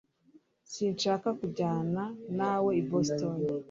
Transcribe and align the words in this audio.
Sinshaka 0.71 1.27
kujyana 1.39 2.03
nawe 2.37 2.71
i 2.81 2.83
Boston 2.89 3.35